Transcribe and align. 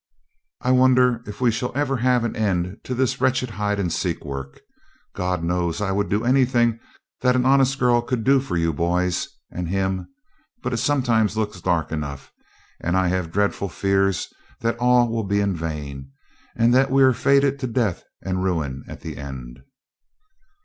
'I 0.61 0.71
wonder 0.71 1.21
if 1.27 1.41
we 1.41 1.51
shall 1.51 1.71
ever 1.75 1.97
have 1.97 2.23
an 2.23 2.35
end 2.35 2.79
to 2.85 2.95
this 2.95 3.21
wretched 3.21 3.51
hide 3.51 3.79
and 3.79 3.93
seek 3.93 4.25
work. 4.25 4.59
God 5.13 5.43
knows 5.43 5.79
I 5.79 5.91
would 5.91 6.09
do 6.09 6.25
anything 6.25 6.79
that 7.21 7.35
an 7.35 7.45
honest 7.45 7.77
girl 7.77 8.01
could 8.01 8.23
do 8.23 8.39
for 8.39 8.57
you 8.57 8.73
boys 8.73 9.27
and 9.51 9.69
him, 9.69 10.09
but 10.63 10.73
it 10.73 10.77
sometimes 10.77 11.37
looks 11.37 11.61
dark 11.61 11.91
enough, 11.91 12.31
and 12.79 12.97
I 12.97 13.09
have 13.09 13.31
dreadful 13.31 13.69
fears 13.69 14.33
that 14.61 14.75
all 14.79 15.07
will 15.07 15.23
be 15.23 15.39
in 15.39 15.55
vain, 15.55 16.09
and 16.55 16.73
that 16.73 16.89
we 16.89 17.03
are 17.03 17.13
fated 17.13 17.59
to 17.59 17.67
death 17.67 18.03
and 18.23 18.43
ruin 18.43 18.83
at 18.87 19.01
the 19.01 19.17
end.' 19.17 19.59